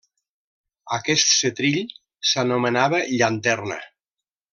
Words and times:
Aquest 0.97 1.27
setrill 1.33 1.83
s’anomenava 2.31 3.03
llanterna. 3.19 3.79